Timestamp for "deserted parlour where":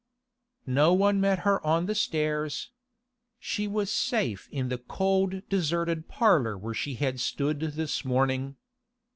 5.47-6.73